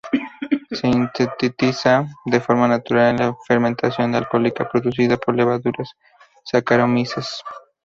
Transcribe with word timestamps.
Se 0.71 0.77
sintetiza 1.13 2.07
de 2.25 2.39
forma 2.39 2.67
natural 2.67 3.09
en 3.11 3.17
la 3.19 3.37
fermentación 3.47 4.15
alcohólica 4.15 4.67
producida 4.67 5.15
por 5.17 5.35
levaduras 5.35 5.91
"saccharomyces". 6.43 7.43